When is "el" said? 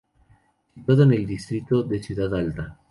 1.13-1.27